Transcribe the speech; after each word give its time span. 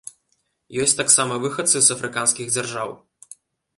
Ёсць 0.83 0.95
таксама 1.01 1.37
выхадцы 1.45 1.75
з 1.81 1.85
афрыканскіх 1.97 2.51
дзяржаў. 2.57 2.89